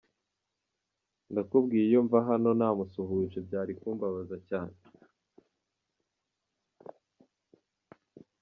Ndakubwiye 1.31 1.83
iyo 1.89 1.99
mva 2.05 2.19
hano 2.29 2.49
ntamusuhuje, 2.59 3.37
byari 3.47 3.73
kumbabaza 3.79 4.37
cyane. 4.49 4.75